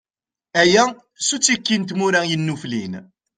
Aya, 0.61 0.85
s 1.25 1.27
uttiki 1.35 1.75
n 1.77 1.83
tmura 1.83 2.21
yennuflin. 2.29 2.93